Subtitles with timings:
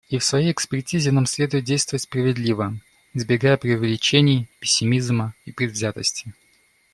[0.09, 2.75] И в своей экспертизе нам следует действовать справедливо,
[3.13, 6.33] избегая преувеличений, пессимизма и предвзятости.